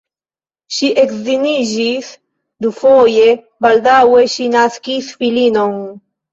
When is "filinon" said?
5.23-5.81